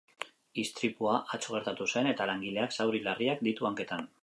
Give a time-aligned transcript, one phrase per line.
[0.61, 4.07] Istripua atzo gertatu zen eta langileak zauri larriak ditu hanketan.